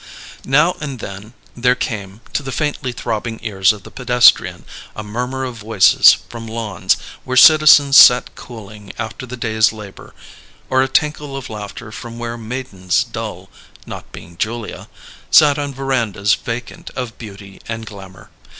Now 0.47 0.77
and 0.79 0.97
then 0.97 1.35
there 1.55 1.75
came 1.75 2.21
to 2.33 2.41
the 2.41 2.51
faintly 2.51 2.91
throbbing 2.91 3.39
ears 3.43 3.71
of 3.71 3.83
the 3.83 3.91
pedestrian 3.91 4.65
a 4.95 5.03
murmur 5.03 5.43
of 5.43 5.57
voices 5.57 6.13
from 6.27 6.47
lawns 6.47 6.97
where 7.23 7.37
citizens 7.37 7.97
sat 7.97 8.33
cooling 8.33 8.93
after 8.97 9.27
the 9.27 9.37
day's 9.37 9.71
labour, 9.71 10.15
or 10.71 10.81
a 10.81 10.87
tinkle 10.87 11.37
of 11.37 11.51
laughter 11.51 11.91
from 11.91 12.17
where 12.17 12.35
maidens 12.35 13.03
dull 13.03 13.51
(not 13.85 14.11
being 14.11 14.37
Julia) 14.37 14.89
sat 15.29 15.59
on 15.59 15.71
verandas 15.71 16.33
vacant 16.33 16.89
of 16.95 17.19
beauty 17.19 17.61
and 17.67 17.85
glamour. 17.85 18.31